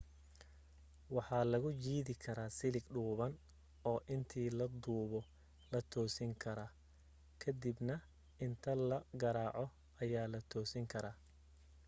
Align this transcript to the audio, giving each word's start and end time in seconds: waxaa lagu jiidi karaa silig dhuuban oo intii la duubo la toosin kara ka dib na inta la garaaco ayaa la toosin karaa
waxaa 1.15 1.45
lagu 1.49 1.71
jiidi 1.83 2.13
karaa 2.23 2.51
silig 2.55 2.85
dhuuban 2.95 3.33
oo 3.89 3.99
intii 4.15 4.49
la 4.59 4.65
duubo 4.83 5.19
la 5.71 5.79
toosin 5.91 6.33
kara 6.43 6.65
ka 7.41 7.49
dib 7.61 7.77
na 7.89 7.95
inta 8.45 8.71
la 8.89 8.97
garaaco 9.21 9.65
ayaa 10.03 10.27
la 10.33 10.39
toosin 10.51 10.85
karaa 10.93 11.17